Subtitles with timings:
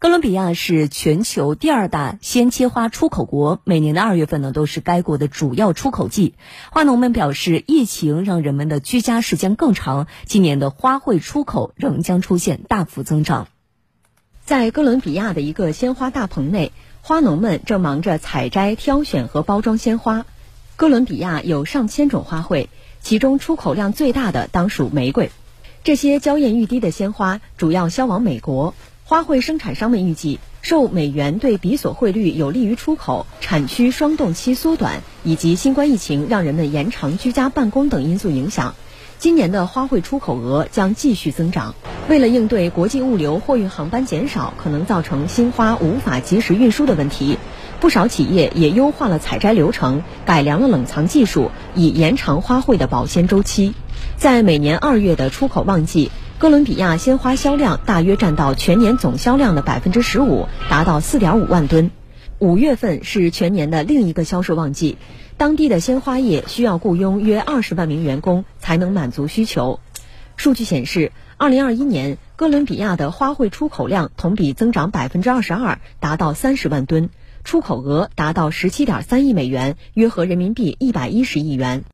[0.00, 6.34] 哥伦比亚是全球第二大鲜切花出口国，每年的二月份呢都是该国的主要出口季。
[6.70, 13.48] 花农们表示，疫情让人们的居家时间更长，今年的花卉出口仍将出现大幅增长。
[14.44, 16.70] 在哥伦比亚的一个鲜花大棚内，
[17.02, 20.26] 花农们正忙着采摘、挑选和包装鲜花。
[20.76, 22.68] 哥伦比亚有上千种花卉，
[23.00, 25.32] 其中出口量最大的当属玫瑰。
[25.82, 28.74] 这些娇艳欲滴的鲜花主要销往美国。
[29.08, 38.74] 花卉生产商们预计，受美元对比索汇率有利于出口、产区霜冻期缩短以及新冠疫情让人们延长居家办公等因素影响，
[39.18, 41.74] 今年的花卉出口额将继续增长。
[42.10, 47.38] 为了应对国际物流货运航班减少可能造成新花无法及时运输的问题，
[47.80, 53.72] 不少企业也优化了采摘流程，改良了冷藏技术，以延长花卉的保鲜周期。
[54.18, 56.10] 在每年二月的出口旺季。
[56.38, 61.90] 哥伦比亚鲜花销量大约占到全年总销量的百分之十五，达到四点五万吨。
[62.38, 64.98] 五月份是全年的另一个销售旺季，
[65.36, 69.80] 当地的鲜花业需要雇佣约二十万名员工才能满足需求。
[70.36, 77.10] 数据显示，二零二一年哥伦比亚的花卉出口量同比增长百分之二十二，达到三十万吨，
[77.42, 81.82] 出口额达到十七点三亿美元，约合人民币一百一十亿元。